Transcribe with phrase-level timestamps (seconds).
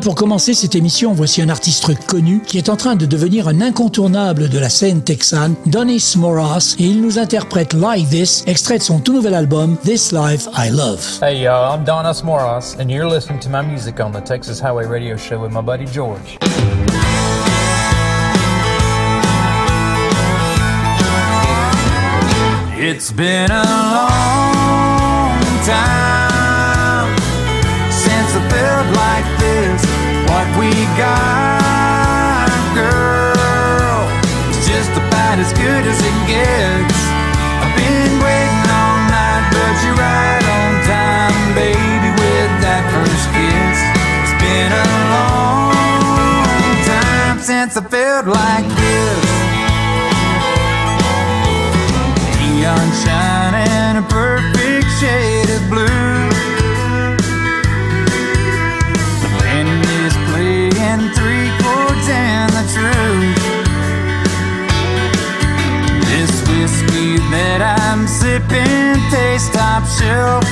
[0.00, 3.60] Pour commencer cette émission, voici un artiste connu qui est en train de devenir un
[3.60, 8.82] incontournable de la scène texane, Donis Moras, et il nous interprète Like This, extrait de
[8.82, 11.00] son tout nouvel album This Life I Love.
[11.22, 14.86] Hey y'all, I'm Donis Moras, and you're listening to my music on the Texas Highway
[14.86, 16.38] Radio Show with my buddy George.
[22.76, 26.03] It's been a long time
[30.96, 34.06] got, girl,
[34.50, 36.23] is just about as good as it
[69.52, 70.44] top shelf.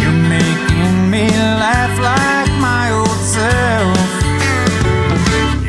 [0.00, 1.26] You're making me
[1.62, 3.98] laugh like my old self.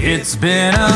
[0.04, 0.91] It's been a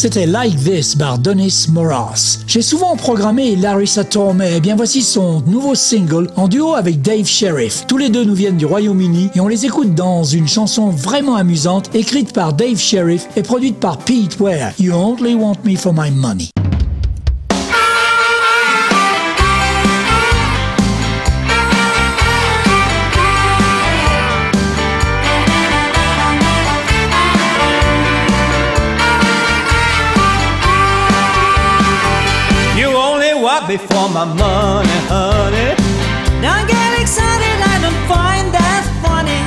[0.00, 2.38] C'était Like This par Donis Moras.
[2.46, 7.26] J'ai souvent programmé Larissa Tormey, et bien voici son nouveau single en duo avec Dave
[7.26, 7.84] Sheriff.
[7.88, 11.34] Tous les deux nous viennent du Royaume-Uni et on les écoute dans une chanson vraiment
[11.34, 14.72] amusante écrite par Dave Sheriff et produite par Pete Ware.
[14.78, 16.48] You Only Want Me For My Money.
[33.68, 35.76] Me for my money, honey.
[36.40, 39.44] Don't get excited, I don't find that funny.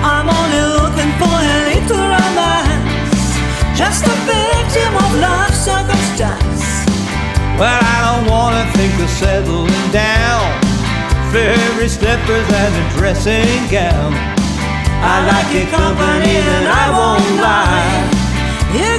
[0.00, 3.20] I'm only looking for a little romance.
[3.76, 6.64] Just a victim of love circumstance.
[7.60, 10.48] Well, I don't wanna think of settling down.
[11.28, 14.16] Fairy slippers and a dressing gown.
[15.04, 18.00] I like your company and I won't lie.
[18.72, 18.96] You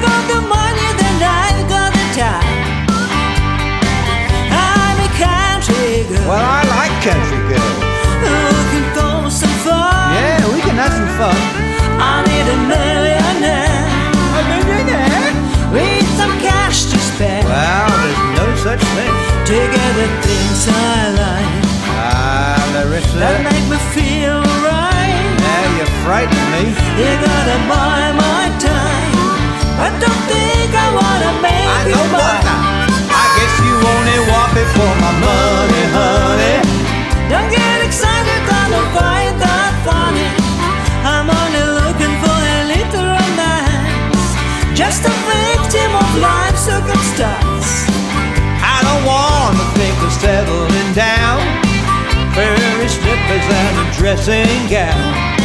[6.33, 7.77] Well, I like country girls.
[8.25, 8.33] Who
[8.73, 10.17] can throw some fun?
[10.17, 11.37] Yeah, we can have some fun.
[12.01, 13.85] I need a millionaire.
[14.33, 15.29] A millionaire?
[15.69, 17.45] With some cash to spare.
[17.45, 19.13] Well, there's no such thing.
[19.45, 21.53] To get the things I like.
[22.01, 23.13] Ah, Larissa.
[23.21, 25.21] That make me feel right.
[25.37, 26.73] Now you frighten me.
[26.97, 29.21] You gotta buy my time.
[29.85, 32.82] I don't think I wanna make I you mine
[33.83, 36.57] only whopping for my money, honey.
[37.27, 40.29] Don't get excited, I don't find that funny.
[41.03, 44.25] I'm only looking for a little romance,
[44.71, 47.67] just a victim of life's circumstance.
[48.63, 51.43] I don't wanna think of settling down,
[52.33, 55.42] fairy slippers and a dressing gown.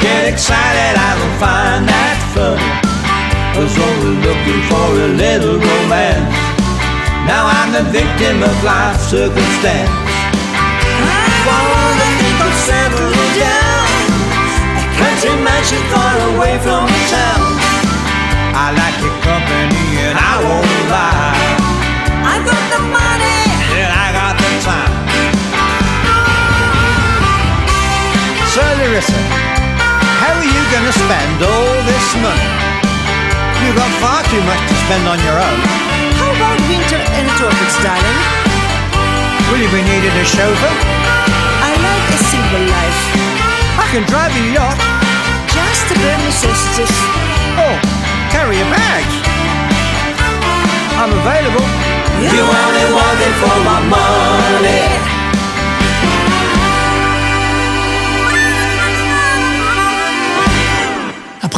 [0.00, 2.72] Get excited, I don't find that funny.
[3.58, 6.30] Was only looking for a little romance.
[7.26, 9.90] Now I'm the victim of life's circumstance.
[11.48, 12.08] I wanna
[12.68, 13.86] settling down.
[14.78, 17.42] A country mansion far away from the town.
[18.52, 21.56] I like your company and I won't lie.
[22.32, 23.40] I got the money.
[23.80, 24.94] And I got the time.
[28.52, 29.57] So you
[30.72, 32.50] gonna spend all this money?
[33.64, 35.60] You've got far too much to spend on your own.
[36.20, 38.20] How about winter in the tropics, darling?
[39.48, 40.74] Will you be needing a chauffeur?
[41.64, 43.00] I like a single life.
[43.80, 44.78] I can drive your yacht.
[45.56, 46.92] Just the bare necessities.
[47.56, 47.76] Oh,
[48.28, 49.14] carry your bags.
[51.00, 51.64] I'm available.
[52.20, 55.17] You only want it for my money.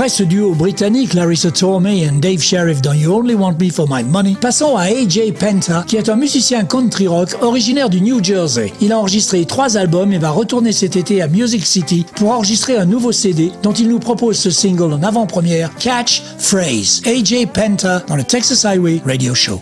[0.01, 3.87] Après ce duo britannique, Larissa Tormey et Dave Sheriff dans You Only Want Me For
[3.87, 8.25] My Money, passons à AJ Penta, qui est un musicien country rock originaire du New
[8.25, 8.73] Jersey.
[8.81, 12.79] Il a enregistré trois albums et va retourner cet été à Music City pour enregistrer
[12.79, 17.03] un nouveau CD dont il nous propose ce single en avant-première, Catch Phrase.
[17.05, 19.61] AJ Penta dans le Texas Highway Radio Show.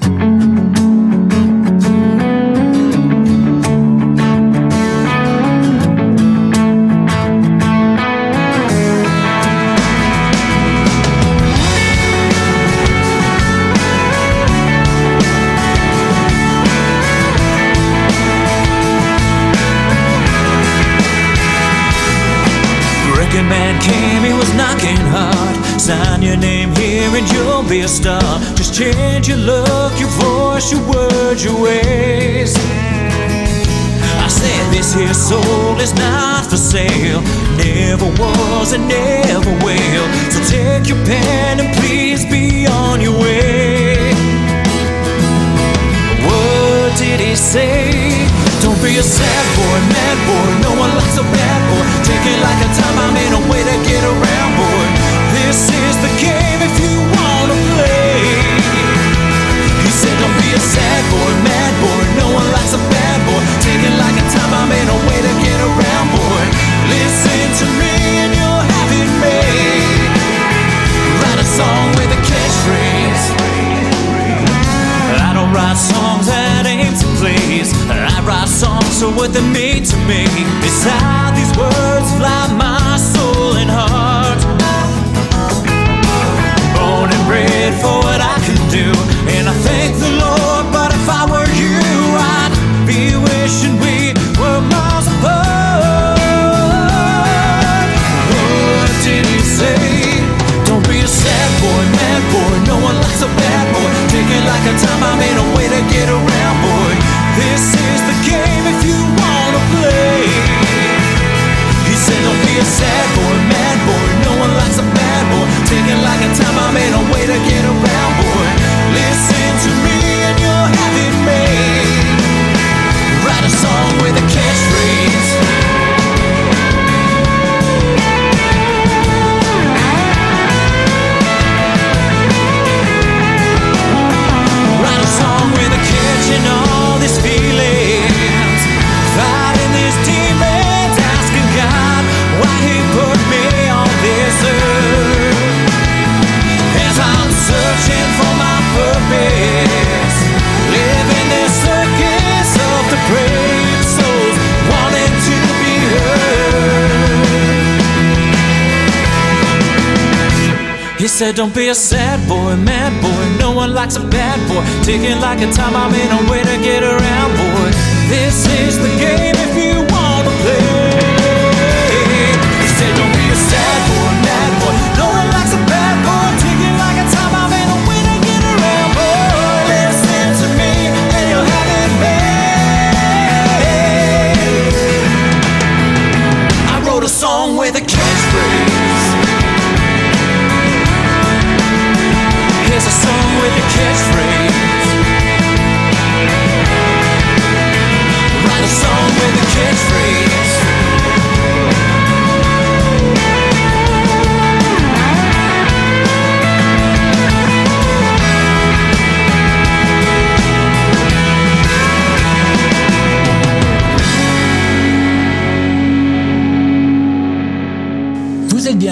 [161.19, 163.39] Said, Don't be a sad boy, mad boy.
[163.41, 164.63] No one likes a bad boy.
[165.03, 165.75] It like a time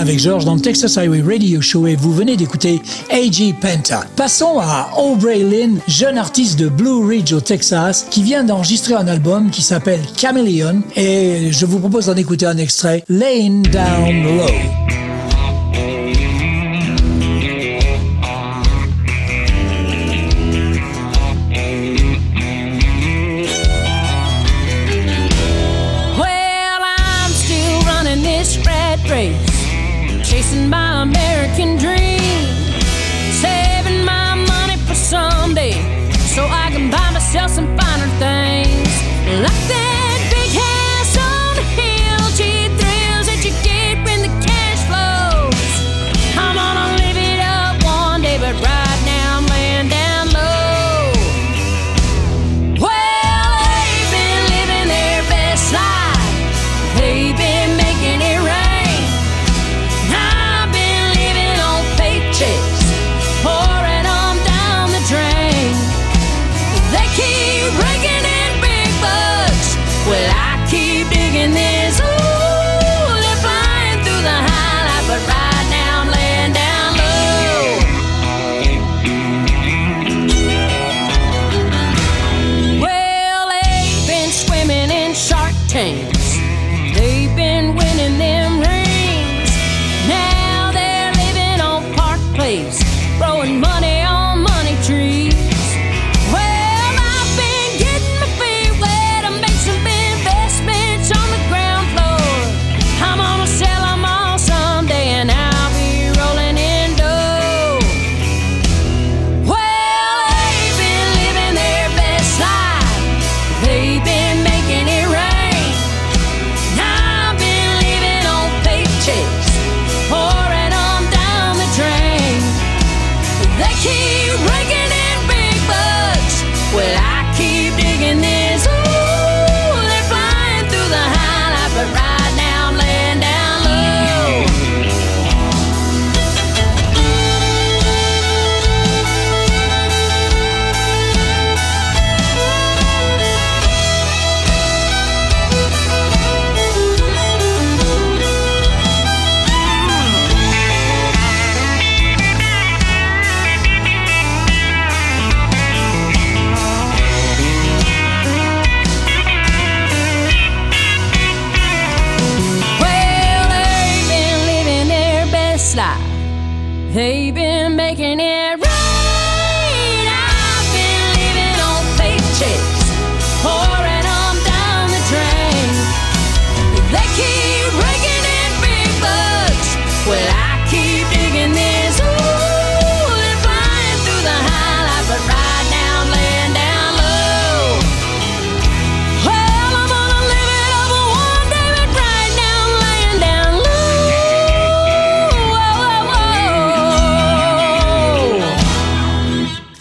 [0.07, 3.57] avec George dans le Texas Highway Radio Show et vous venez d'écouter A.G.
[3.61, 4.05] Penta.
[4.15, 9.09] Passons à Aubrey Lynn, jeune artiste de Blue Ridge au Texas, qui vient d'enregistrer un
[9.09, 15.06] album qui s'appelle Chameleon et je vous propose d'en écouter un extrait, Laying Down Low.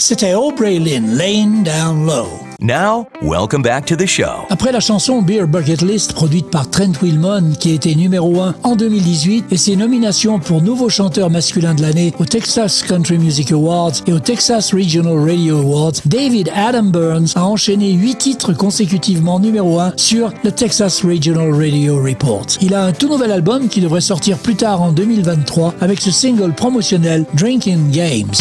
[0.07, 2.27] C'était Aubrey Lynn, Lane Down Low.
[2.59, 4.45] Now, welcome back to the show.
[4.51, 8.53] Après la chanson Beer Bucket List produite par Trent Willmon qui a été numéro 1
[8.61, 13.51] en 2018 et ses nominations pour nouveau chanteur masculin de l'année au Texas Country Music
[13.51, 19.39] Awards et au Texas Regional Radio Awards, David Adam Burns a enchaîné 8 titres consécutivement
[19.39, 22.45] numéro 1 sur le Texas Regional Radio Report.
[22.61, 26.11] Il a un tout nouvel album qui devrait sortir plus tard en 2023 avec ce
[26.11, 28.35] single promotionnel Drinking Games.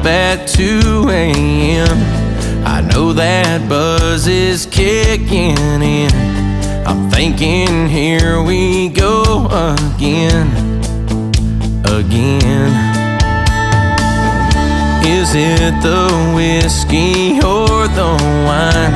[0.00, 2.66] Up at 2 a.m.
[2.66, 6.10] I know that buzz is kicking in.
[6.86, 10.48] I'm thinking, here we go again,
[11.84, 12.72] again.
[15.04, 18.10] Is it the whiskey or the
[18.46, 18.92] wine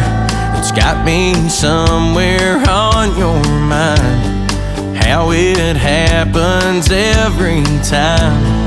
[0.54, 4.50] that's got me somewhere on your mind?
[4.96, 8.63] How it happens every time.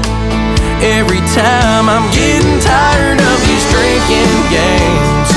[0.79, 5.29] Every time I'm getting tired of these drinking games,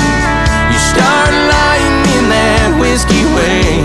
[0.69, 3.81] you start lying in that whiskey way.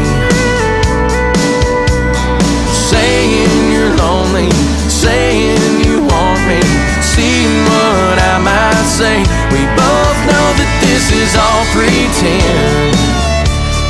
[2.69, 4.53] Saying you're lonely,
[4.93, 6.61] saying you want me,
[7.01, 9.25] seeing what I might say.
[9.49, 12.93] We both know that this is all pretend.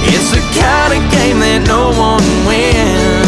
[0.06, 3.26] It's the kind of game that no one wins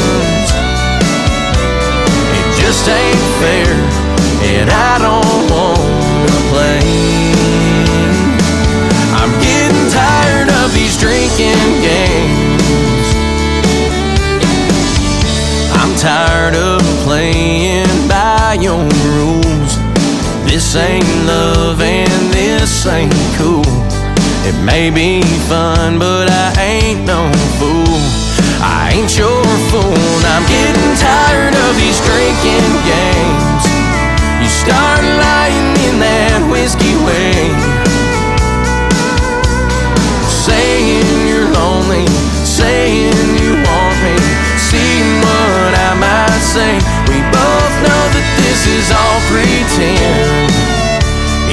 [4.42, 6.80] and I don't want to play.
[9.18, 13.06] I'm getting tired of these drinking games.
[15.74, 19.72] I'm tired of playing by your rules.
[20.44, 23.64] This ain't love and this ain't cool.
[24.48, 28.00] It may be fun, but I ain't no fool.
[28.60, 30.20] I ain't your fool.
[30.24, 33.67] I'm getting tired of these drinking games.
[34.68, 37.32] Start lying in that whiskey way.
[40.28, 42.04] Saying you're lonely,
[42.44, 44.12] saying you want me.
[44.60, 46.76] See what I might say.
[47.08, 50.52] We both know that this is all pretend.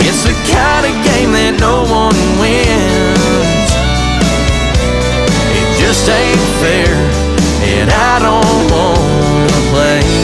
[0.04, 3.72] It's the kind of game that no one wins.
[5.56, 6.92] It just ain't fair,
[7.80, 10.15] and I don't wanna play.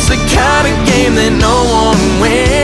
[0.00, 2.57] It's the kind of game that no one wins.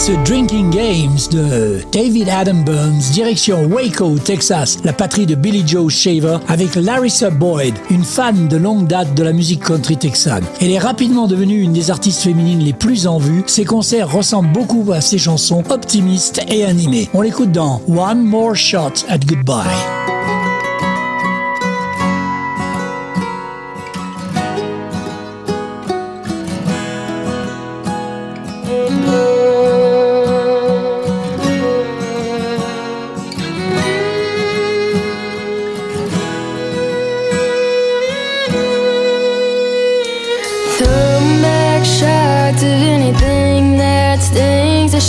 [0.00, 5.92] Ce Drinking Games de David Adam Burns, direction Waco, Texas, la patrie de Billy Joe
[5.92, 10.44] Shaver, avec Larissa Boyd, une fan de longue date de la musique country texane.
[10.62, 13.42] Elle est rapidement devenue une des artistes féminines les plus en vue.
[13.46, 17.10] Ses concerts ressemblent beaucoup à ses chansons optimistes et animées.
[17.12, 20.39] On l'écoute dans One More Shot at Goodbye.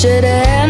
[0.01, 0.60] Should have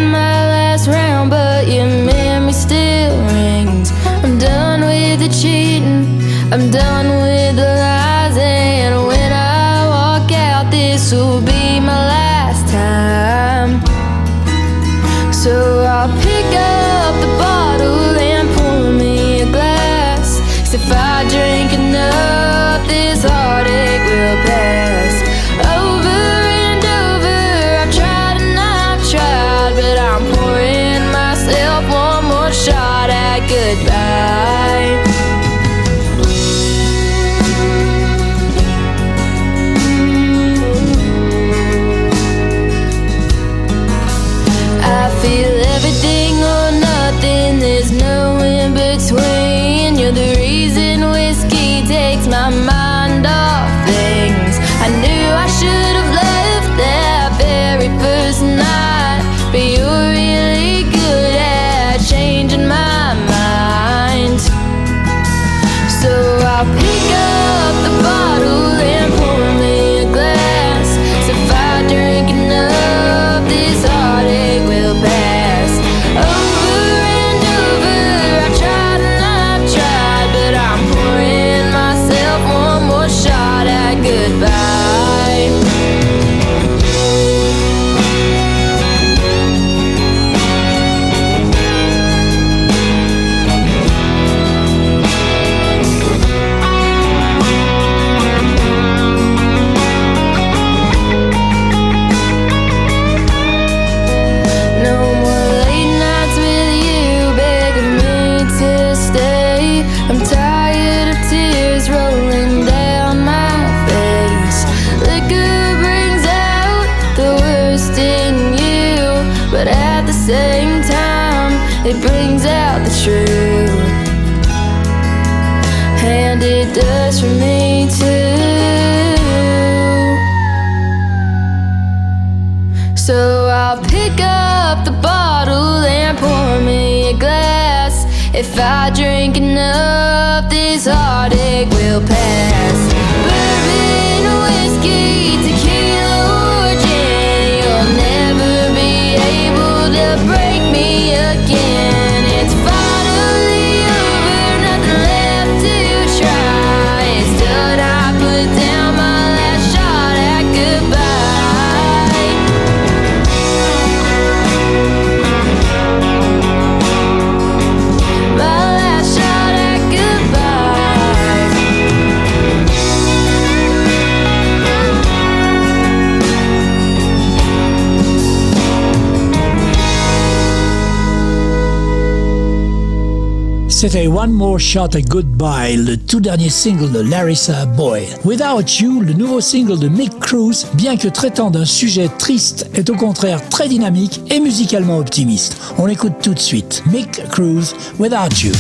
[183.92, 188.08] C'était One More Shot at Goodbye, le tout dernier single de Larissa Boyle.
[188.24, 192.90] Without You, le nouveau single de Mick Cruz, bien que traitant d'un sujet triste, est
[192.90, 195.58] au contraire très dynamique et musicalement optimiste.
[195.78, 196.84] On l'écoute tout de suite.
[196.90, 198.54] Mick Cruz, Without You.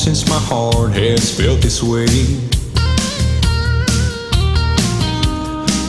[0.00, 2.08] Since my heart has felt this way.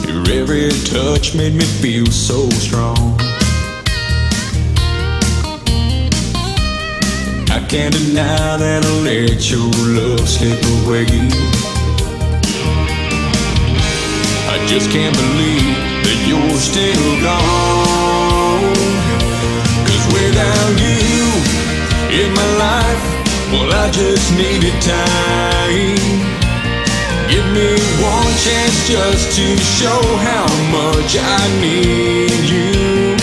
[0.06, 3.16] Your every touch made me feel so strong.
[7.48, 11.08] I can't deny that I let your love slip away.
[14.52, 18.76] I just can't believe that you're still gone.
[19.88, 21.32] Cause without you
[22.20, 23.11] in my life,
[23.52, 26.00] well, I just needed time.
[27.28, 33.16] Give me one chance just to show how much I need you.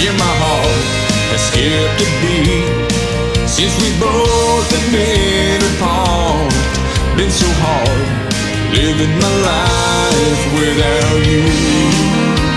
[0.00, 0.84] Yeah, my heart
[1.30, 6.52] has skipped a beat since we both have been apart.
[7.16, 8.22] Been so hard
[8.72, 12.51] living my life without you.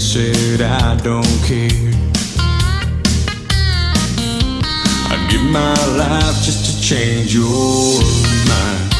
[0.00, 1.92] Convinced that I don't care.
[5.10, 8.00] I'd give my life just to change your
[8.48, 8.94] mind.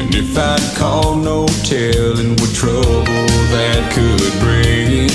[0.00, 5.08] And if I'd call, no telling what trouble that could bring.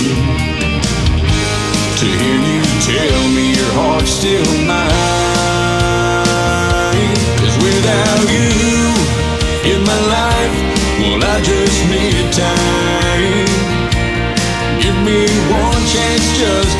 [1.99, 5.04] To hear you tell me your heart's still mine.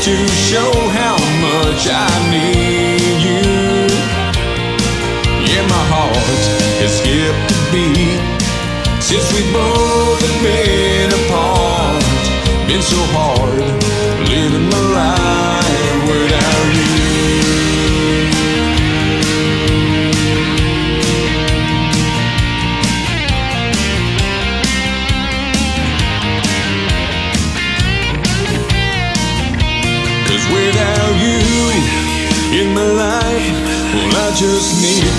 [0.06, 2.35] To show how much I need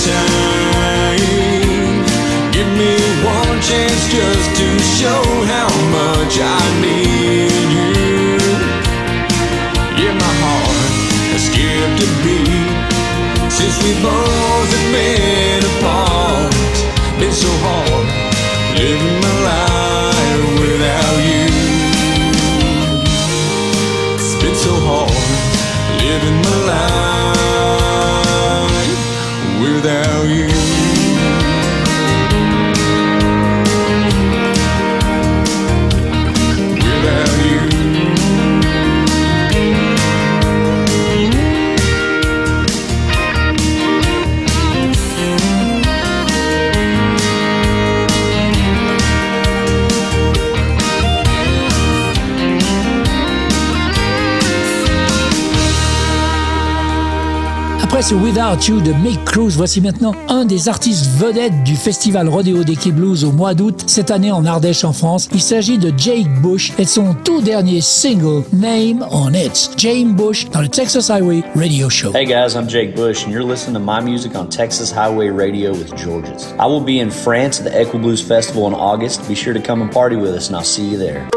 [0.09, 1.97] time.
[2.53, 6.96] Give me one chance just to show how much I need
[58.07, 62.29] Après ce Without You de Mick Cruz, voici maintenant un des artistes vedettes du festival
[62.29, 65.29] Rodeo Deki Blues au mois d'août, cette année en Ardèche en France.
[65.33, 69.71] Il s'agit de Jake Bush et de son tout dernier single, Name on It.
[69.77, 72.13] Jane Bush dans le Texas Highway Radio Show.
[72.15, 75.73] Hey guys, I'm Jake Bush, and you're listening to my music on Texas Highway Radio
[75.73, 76.55] with Georges.
[76.61, 79.27] I will be in France at the Equi Blues Festival in August.
[79.27, 81.29] Be sure to come and party with us, and I'll see you there.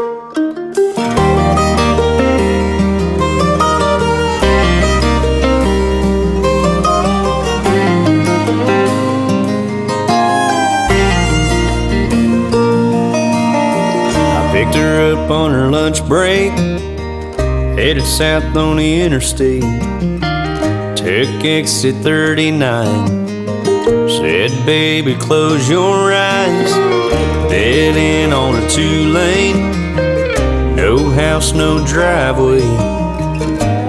[16.10, 16.50] Break,
[17.78, 19.62] headed south on the interstate.
[20.96, 24.08] Took exit 39.
[24.08, 26.72] Said, baby, close your eyes.
[27.48, 29.70] Dead in on a two lane.
[30.74, 32.58] No house, no driveway.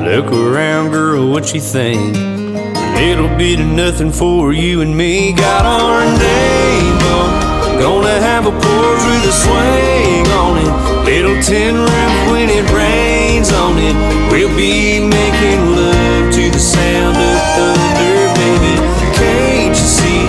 [0.05, 2.15] Look around, girl, what you think?
[2.15, 5.33] A little bit of nothing for you and me.
[5.33, 7.20] Got our name.
[7.81, 10.71] Gonna have a porch with a swing on it.
[11.03, 13.95] Little tin roof when it rains on it.
[14.31, 18.75] We'll be making love to the sound of thunder, baby.
[19.17, 20.21] Can't you see?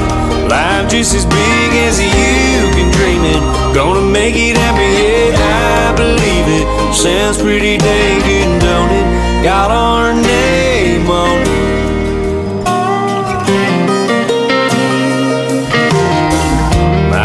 [0.48, 3.42] Life just as big as you can dream it.
[3.74, 6.94] Gonna make it happen, yeah, I believe it.
[6.94, 9.44] Sounds pretty dang good, don't it?
[9.44, 11.41] Got our name on it.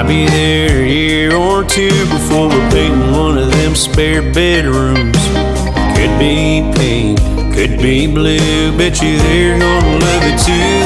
[0.08, 5.20] Be there a year or two before we're painting one of them spare bedrooms.
[6.00, 7.20] Could be pink,
[7.54, 8.72] could be blue.
[8.78, 10.80] Bet you they're gonna love it too.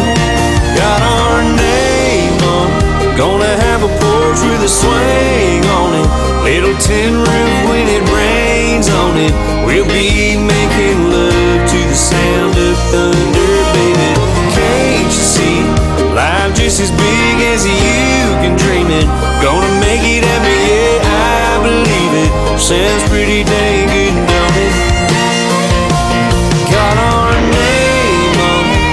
[0.74, 3.16] Got our name on it.
[3.16, 6.10] Gonna have a porch with a swing on it.
[6.42, 9.34] Little tin roof when it rains on it.
[9.68, 14.18] We'll be making love to the sound of thunder, baby.
[14.58, 15.62] Can't you see?
[16.16, 18.01] Life just as big as you
[18.92, 19.08] can dream it.
[19.42, 22.32] Gonna make it happen, yeah, I believe it.
[22.60, 24.74] Sounds pretty dang good, don't it?
[26.72, 28.88] Got our name on it.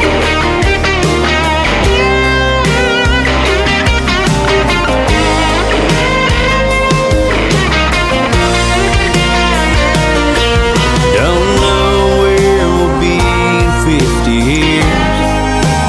[11.14, 11.88] Don't know
[12.22, 15.18] where we'll be in 50 years,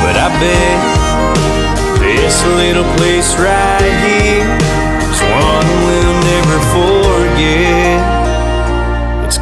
[0.03, 0.79] but I bet
[1.99, 3.58] this little place right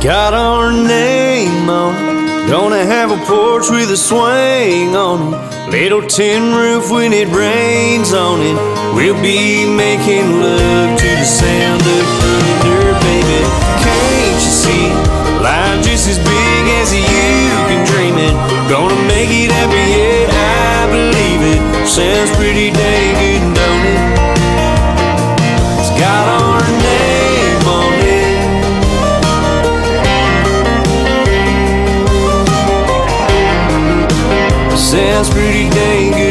[0.01, 2.49] got our name on it.
[2.49, 5.71] Gonna have a porch with a swing on it.
[5.71, 8.55] Little tin roof when it rains on it.
[8.95, 13.41] We'll be making love to the sound of thunder, baby.
[13.83, 14.87] Can't you see?
[15.43, 17.03] Life just as big as you
[17.67, 18.33] can dream it.
[18.69, 21.87] Gonna make it happen, yeah, I believe it.
[21.87, 23.26] Sounds pretty dang good,
[35.17, 36.26] Sounds pretty dang good,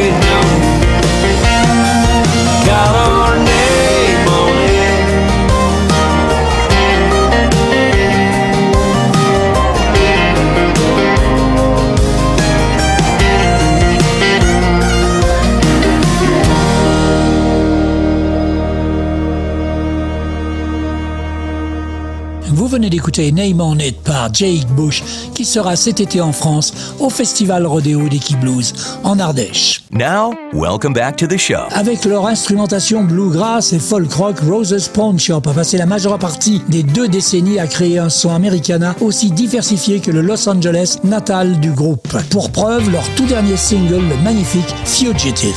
[22.77, 25.03] venez d'écouter Name on It par Jake Bush
[25.35, 29.83] qui sera cet été en France au Festival Rodéo d'Equi Blues en Ardèche.
[29.93, 31.63] Now, welcome back to the show.
[31.71, 36.61] Avec leur instrumentation bluegrass et folk rock, Roses Pawn Shop a passé la majeure partie
[36.69, 41.59] des deux décennies à créer un son americana aussi diversifié que le Los Angeles natal
[41.61, 42.15] du groupe.
[42.29, 45.57] Pour preuve, leur tout dernier single, le magnifique Fugitive.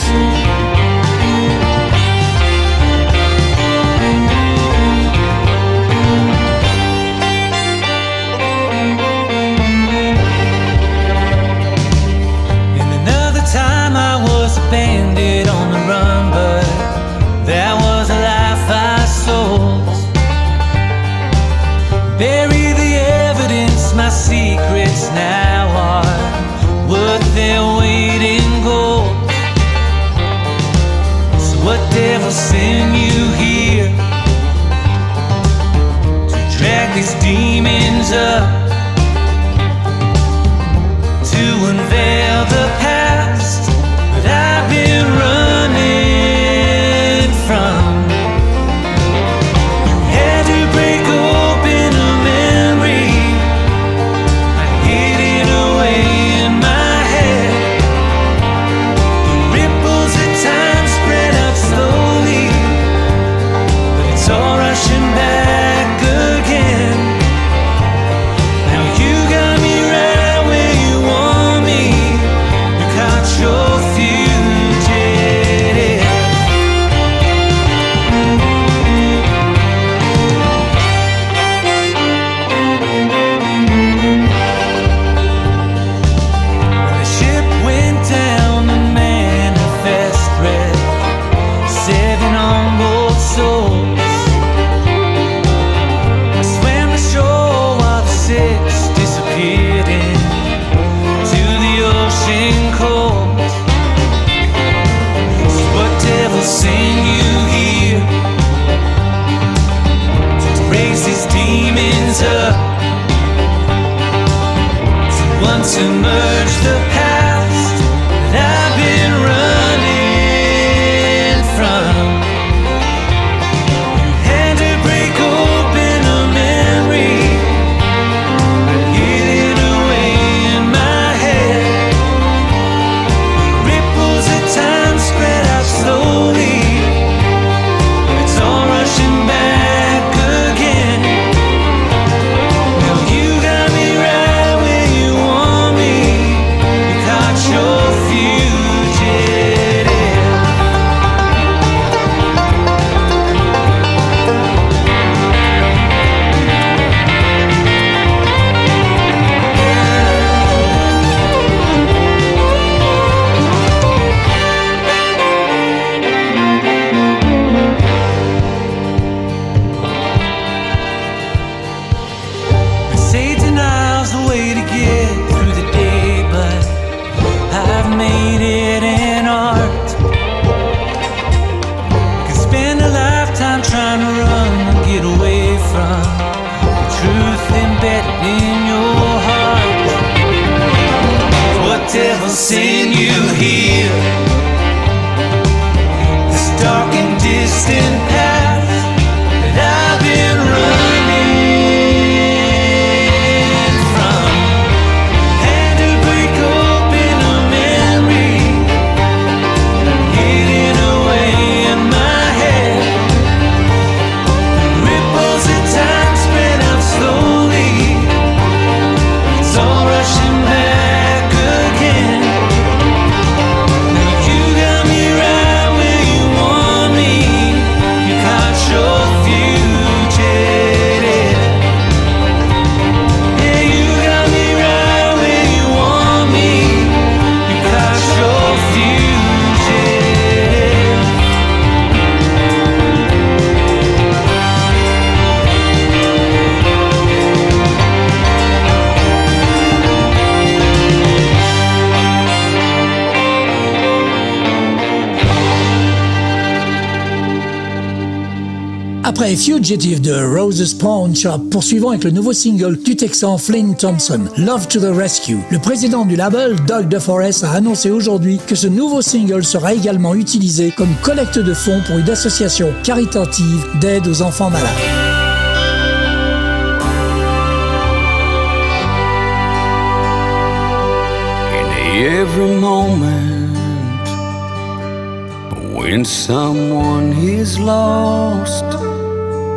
[259.29, 264.21] Après Fugitive de Roses Pawn Shop, poursuivons avec le nouveau single du Texan Flynn Thompson,
[264.37, 265.37] Love to the Rescue.
[265.51, 270.15] Le président du label, Doug DeForest, a annoncé aujourd'hui que ce nouveau single sera également
[270.15, 274.67] utilisé comme collecte de fonds pour une association caritative d'aide aux enfants malades.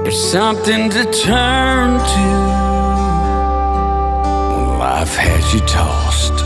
[0.02, 2.26] There's something to turn to
[4.50, 6.38] when life has you tossed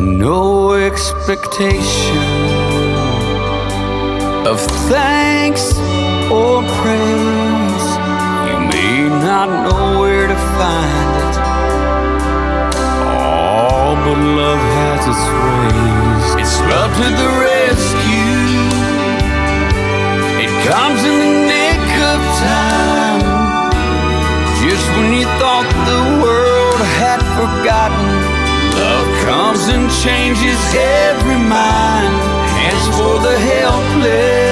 [0.00, 2.16] no expectation
[4.46, 5.74] of thanks
[6.30, 7.86] or praise
[8.48, 11.36] you may not know where to find it
[13.06, 16.26] all but love has its ways.
[16.42, 18.40] It's love to the rescue.
[20.44, 21.18] It comes in
[21.50, 21.59] the
[22.42, 23.20] time.
[24.62, 28.08] Just when you thought the world had forgotten,
[28.76, 30.60] love comes and changes
[31.08, 32.14] every mind.
[32.56, 34.49] Hands for the helpless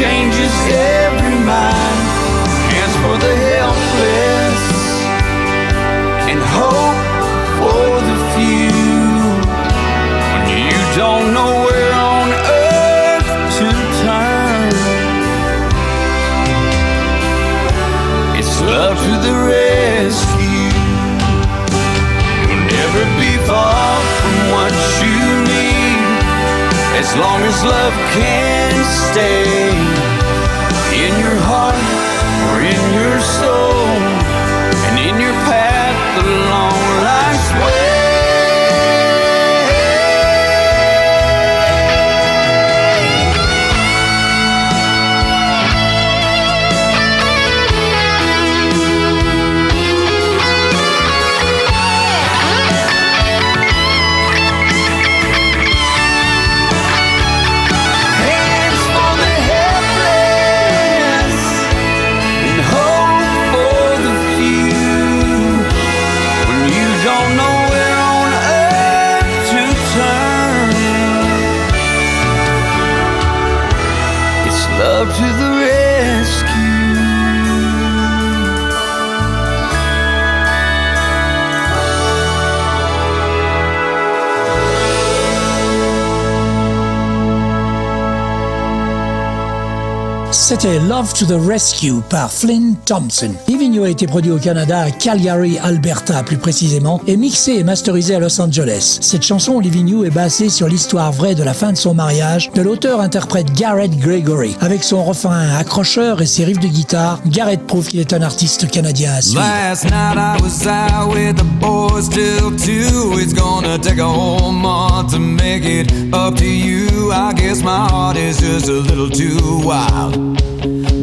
[0.00, 2.00] changes every mind.
[2.72, 4.62] Hands for the helpless
[6.30, 7.00] and hope
[7.58, 8.80] for the few.
[10.32, 12.28] When you don't know where on
[12.64, 13.68] earth to
[14.00, 14.72] turn,
[18.40, 20.80] it's love to the rescue.
[22.48, 24.74] You'll never be far from what
[25.04, 25.20] you
[25.52, 26.00] need
[27.02, 28.72] as long as love can
[29.12, 29.69] stay
[90.60, 93.32] C'était Love to the Rescue par Flynn Thompson.
[93.48, 97.64] Living You a été produit au Canada à Calgary, Alberta plus précisément, et mixé et
[97.64, 98.98] masterisé à Los Angeles.
[99.00, 102.50] Cette chanson Living You est basée sur l'histoire vraie de la fin de son mariage
[102.54, 104.54] de l'auteur-interprète Garrett Gregory.
[104.60, 108.70] Avec son refrain accrocheur et ses riffs de guitare, Garrett prouve qu'il est un artiste
[108.70, 109.40] canadien à suivre.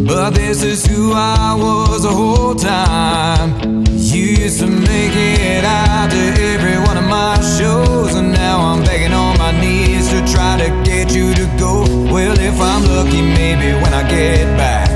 [0.05, 3.83] But this is who I was the whole time.
[3.87, 8.83] You used to make it out to every one of my shows, and now I'm
[8.83, 11.81] begging on my knees to try to get you to go.
[12.13, 14.89] Well, if I'm lucky, maybe when I get back.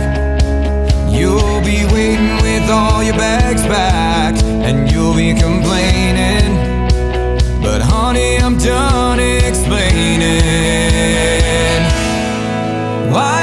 [1.11, 6.51] You'll be waiting with all your bags packed, and you'll be complaining.
[7.61, 10.41] But honey, I'm done explaining
[13.11, 13.40] why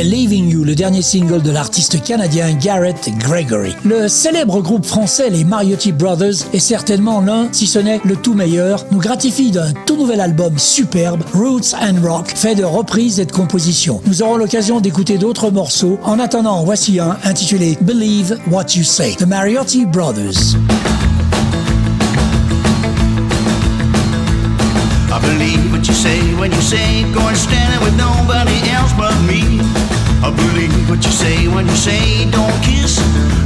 [0.00, 3.74] Leaving You, le dernier single de l'artiste canadien Garrett Gregory.
[3.84, 8.32] Le célèbre groupe français les Mariotti Brothers est certainement l'un, si ce n'est le tout
[8.32, 13.26] meilleur, nous gratifie d'un tout nouvel album superbe, Roots and Rock, fait de reprises et
[13.26, 14.00] de compositions.
[14.06, 15.98] Nous aurons l'occasion d'écouter d'autres morceaux.
[16.04, 20.56] En attendant, voici un intitulé Believe What You Say, The Mariotti Brothers.
[30.32, 32.96] I believe what you say when you say don't kiss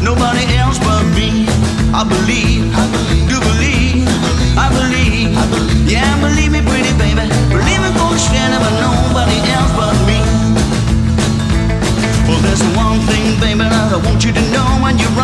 [0.07, 1.43] nobody else but me.
[1.91, 4.07] I believe, I believe, do believe,
[4.55, 5.91] I believe, I believe.
[5.91, 7.27] yeah, believe me, pretty baby.
[7.51, 10.23] Believe me, go standing but nobody else but me.
[12.31, 15.19] Well, there's one thing, baby, that I want you to know when you're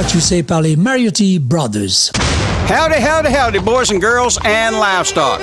[0.00, 2.10] What You Say par les Mariotti Brothers.
[2.68, 5.40] Howdy, howdy, howdy, boys and girls and livestock.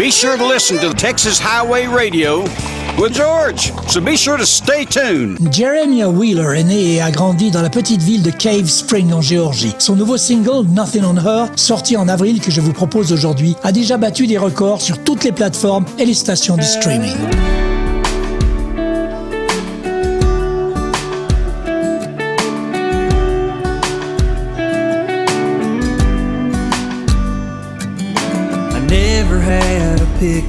[0.00, 2.42] Be sure to listen to Texas Highway Radio
[2.98, 5.38] with George, so be sure to stay tuned.
[5.52, 9.20] Jeremiah Wheeler est né et a grandi dans la petite ville de Cave Spring en
[9.20, 9.76] Géorgie.
[9.78, 13.70] Son nouveau single Nothing on Her, sorti en avril que je vous propose aujourd'hui, a
[13.70, 17.14] déjà battu des records sur toutes les plateformes et les stations de streaming.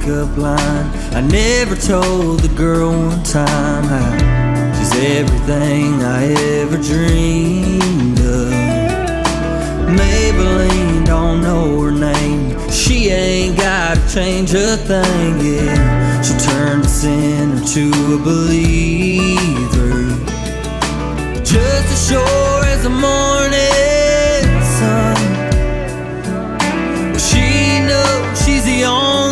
[0.02, 0.90] Pickup line.
[1.14, 8.52] I never told the girl one time how she's everything I ever dreamed of.
[9.96, 12.58] Maybelline don't know her name.
[12.70, 16.22] She ain't gotta change a thing, yeah.
[16.22, 19.92] She'll turn a sinner to a believer.
[21.44, 25.16] Just as sure as the morning sun.
[27.18, 29.31] She knows she's the only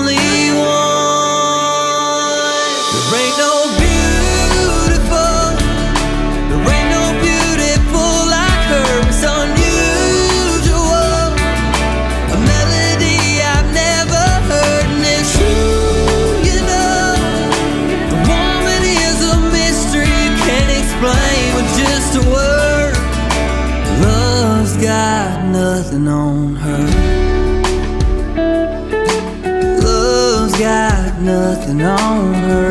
[31.61, 32.71] nothing on her.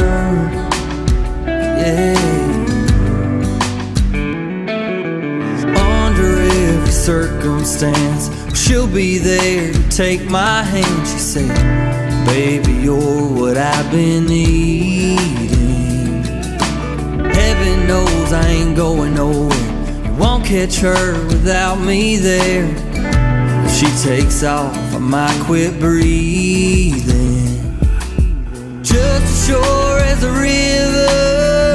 [1.46, 2.16] Yeah.
[5.78, 11.08] Under every circumstance, she'll be there to take my hand.
[11.08, 15.18] She said, Baby, you're what I've been needing.
[17.34, 20.06] Heaven knows I ain't going nowhere.
[20.06, 22.68] You won't catch her without me there.
[23.66, 27.19] If she takes off, I might quit breathing.
[29.50, 31.69] Sure as the river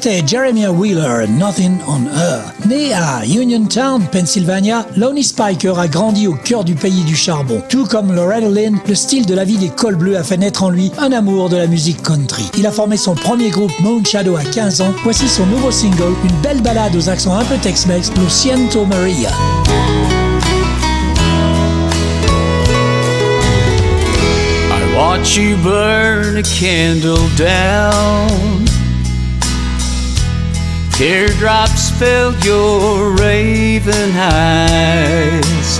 [0.00, 2.54] C'était Jeremiah Wheeler, Nothing on Her.
[2.68, 7.60] Né à Uniontown, Pennsylvania, Lonnie Spiker a grandi au cœur du pays du charbon.
[7.68, 10.62] Tout comme Loretta Lynn, le style de la vie des cols bleus a fait naître
[10.62, 12.44] en lui un amour de la musique country.
[12.56, 14.94] Il a formé son premier groupe Moon Shadow à 15 ans.
[15.02, 19.30] Voici son nouveau single, une belle balade aux accents un peu Tex-Mex, Lo Maria.
[30.98, 35.78] Teardrops fill your raven eyes.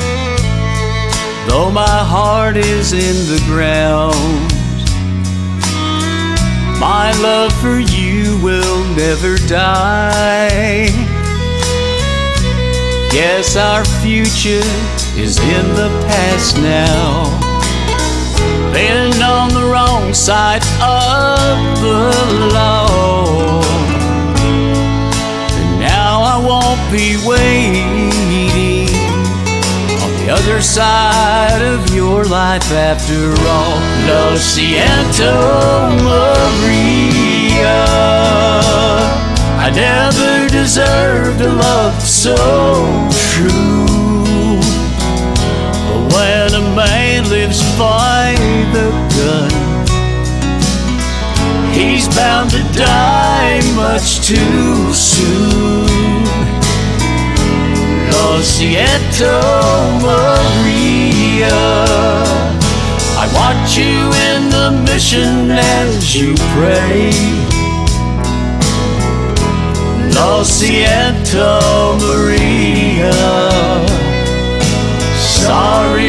[1.48, 4.14] Though my heart is in the ground,
[6.78, 10.86] my love for you will never die.
[13.12, 14.62] Yes, our future
[15.18, 17.48] is in the past now
[18.72, 23.67] been on the wrong side of the law.
[26.48, 28.88] Won't be waiting
[30.00, 33.76] on the other side of your life after all.
[34.08, 35.34] Lo siento,
[36.02, 37.84] Maria.
[39.60, 42.34] I never deserved a love so
[43.28, 44.58] true.
[45.84, 48.34] But when a man lives by
[48.72, 49.07] the
[51.78, 55.86] he's bound to die much too soon.
[58.10, 59.32] Lo siento,
[60.02, 61.58] Maria.
[63.22, 63.98] I watch you
[64.28, 67.12] in the mission as you pray.
[70.14, 71.46] Lo siento,
[72.00, 73.12] Maria.
[75.16, 76.08] Sorry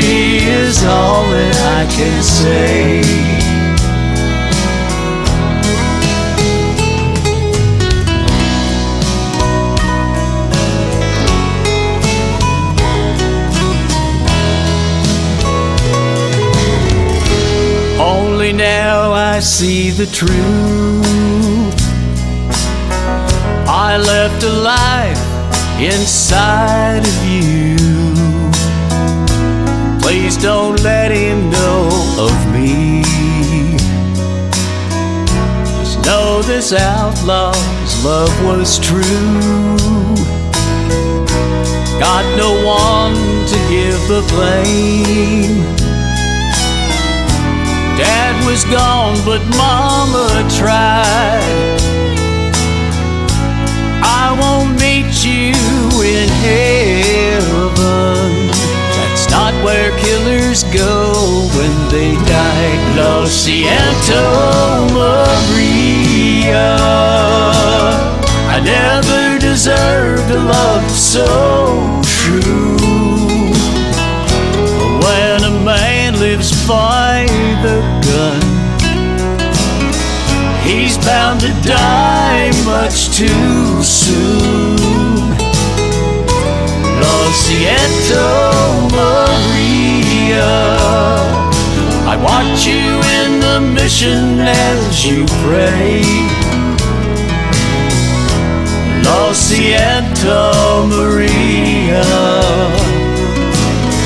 [0.64, 3.39] is all that I can say.
[19.40, 20.34] I see the truth.
[23.70, 25.18] I left a life
[25.80, 27.78] inside of you.
[30.02, 31.88] Please don't let him know
[32.20, 33.02] of me.
[35.80, 39.06] Just know this outlaw's love was true.
[41.98, 43.16] Got no one
[43.48, 45.89] to give the blame.
[48.00, 51.80] Dad was gone, but Mama tried.
[54.02, 55.52] I won't meet you
[56.02, 58.30] in heaven.
[58.96, 62.76] That's not where killers go when they die.
[62.96, 64.24] Lo siento,
[64.96, 66.78] Maria.
[68.56, 71.26] I never deserved a love so
[72.04, 72.78] true.
[75.04, 76.99] When a man lives by
[81.06, 85.30] bound to die much too soon.
[87.02, 88.26] Lo siento,
[88.92, 90.52] Maria.
[92.08, 92.90] I watch you
[93.22, 96.02] in the mission as you pray.
[99.04, 102.04] Lo siento, Maria.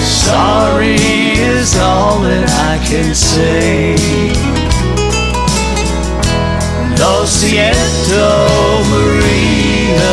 [0.04, 4.53] Sorry is all that I can say.
[7.26, 10.04] Siento, Maria.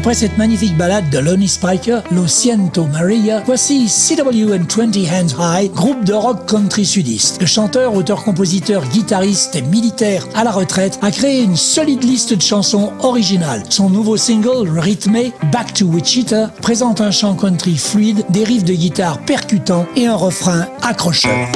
[0.00, 5.36] Après cette magnifique balade de Lonnie Spiker, Lo Siento Maria, voici CW and 20 Hands
[5.38, 7.38] High, groupe de rock country sudiste.
[7.38, 12.40] Le chanteur, auteur-compositeur, guitariste et militaire à la retraite a créé une solide liste de
[12.40, 13.62] chansons originales.
[13.68, 18.72] Son nouveau single, rythmé, Back to Wichita, présente un chant country fluide, des riffs de
[18.72, 21.46] guitare percutants et un refrain accrocheur.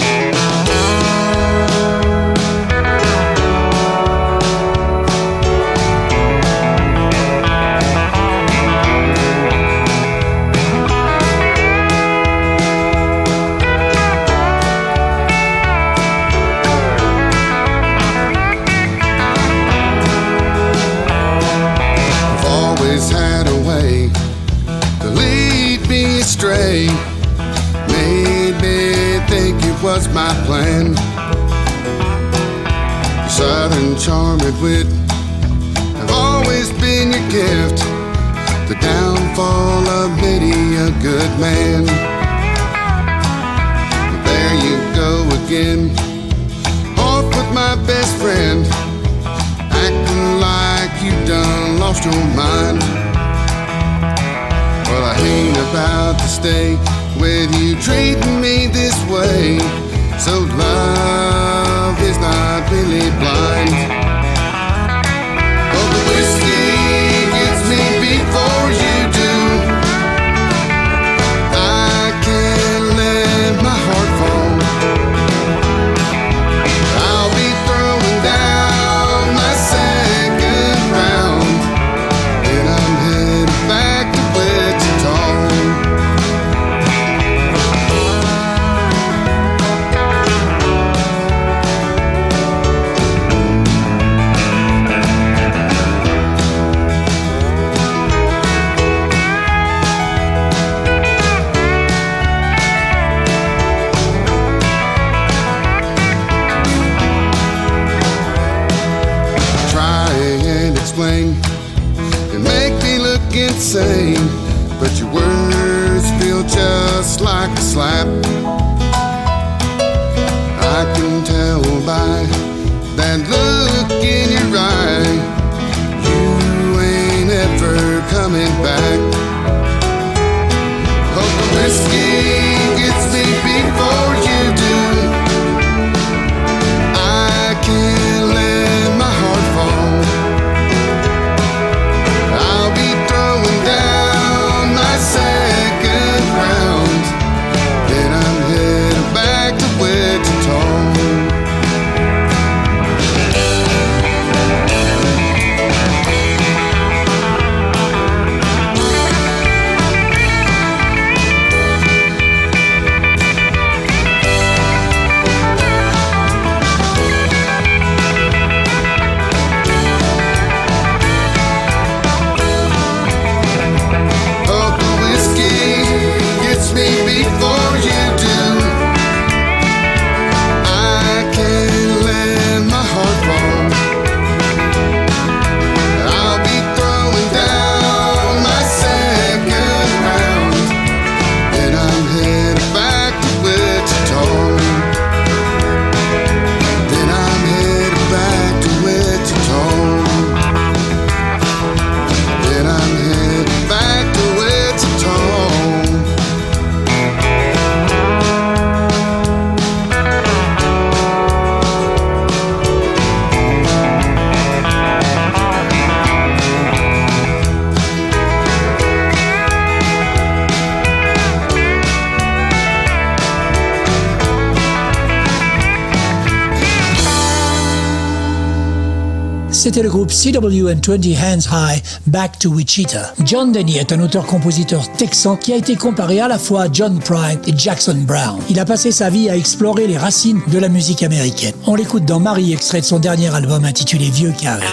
[229.65, 233.15] C'était le groupe CW and 20 Hands High, Back to Wichita.
[233.25, 236.99] John Denny est un auteur-compositeur texan qui a été comparé à la fois à John
[236.99, 238.39] Prine et Jackson Brown.
[238.51, 241.55] Il a passé sa vie à explorer les racines de la musique américaine.
[241.67, 244.67] On l'écoute dans Marie, extrait de son dernier album intitulé Vieux Carré.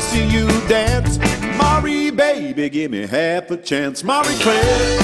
[0.00, 1.18] To see you dance.
[1.58, 4.02] Marie, baby, give me half a chance.
[4.02, 5.00] Marie Claire,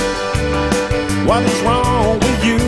[1.26, 2.59] what is wrong with you?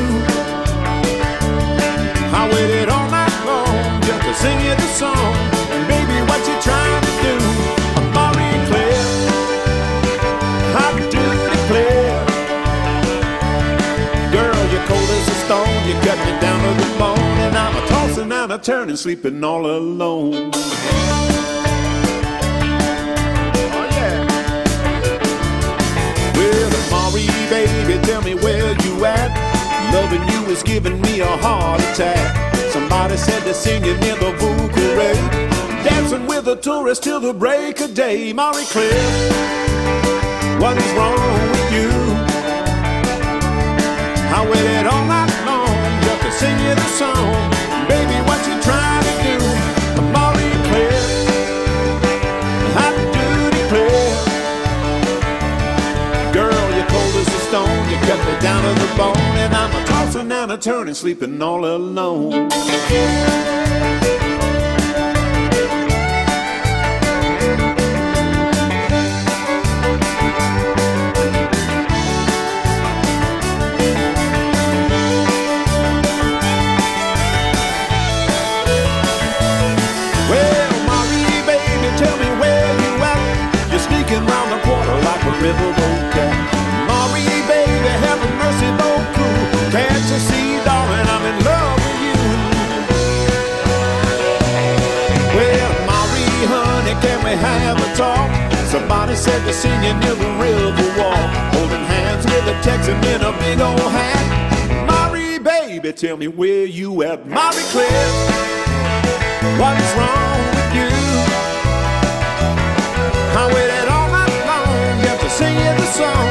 [2.41, 5.35] I waited all night long just to sing you the song.
[5.73, 7.35] And baby, what you trying to do?
[8.17, 9.09] Marie Claire,
[10.85, 11.25] I do
[11.55, 12.19] declare.
[14.37, 15.77] Girl, you're cold as a stone.
[15.89, 19.43] You cut me down to the bone, and I'm a tossing and a turning, sleeping
[19.43, 20.53] all alone.
[28.43, 29.31] Where you at.
[29.93, 32.55] Loving you is giving me a heart attack.
[32.73, 35.15] Somebody said to sing you near the Bouquet.
[35.85, 38.33] Dancing with a tourist till the break of day.
[38.33, 41.15] Marie Claire, what is wrong
[41.53, 41.91] with you?
[44.39, 47.68] I waited all night long just to sing you the song.
[58.43, 62.49] Down to the bone, and I'm a tossing and a turning, sleeping all alone.
[80.31, 81.39] Well, Marie,
[99.09, 103.23] Somebody said to see you near the river walk, holding hands with a Texan in
[103.23, 104.21] a big old hat.
[104.85, 108.13] Marie, baby, tell me where you at, Marie Cliff.
[109.57, 110.93] What's wrong with you?
[113.33, 116.29] I waited all night long just to sing you the song.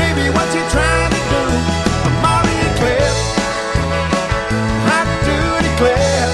[0.00, 1.44] Baby, what you trying to do?
[2.00, 3.16] And Cliff,
[4.88, 5.36] I do
[5.68, 6.32] declare.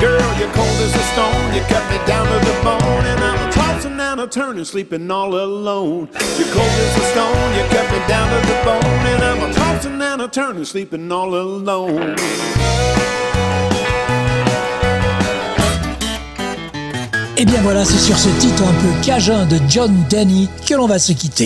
[0.00, 1.52] Girl, you're cold as a stone.
[1.52, 3.15] You cut me down to the bone,
[17.38, 20.86] Et bien voilà, c'est sur ce titre un peu cajun de John Denny que l'on
[20.86, 21.45] va se quitter.